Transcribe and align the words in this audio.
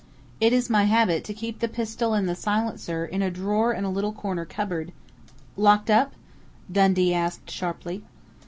It 0.39 0.51
is 0.51 0.67
my 0.67 0.85
habit 0.85 1.23
to 1.25 1.31
keep 1.35 1.59
the 1.59 1.67
pistol 1.67 2.15
and 2.15 2.27
the 2.27 2.33
silencer 2.33 3.05
in 3.05 3.21
a 3.21 3.29
drawer 3.29 3.71
in 3.71 3.83
a 3.83 3.91
little 3.91 4.11
corner 4.13 4.45
cupboard" 4.45 4.93
"Locked, 5.55 5.91
up?" 5.91 6.13
Dundee 6.71 7.13
asked 7.13 7.51
sharply. 7.51 8.03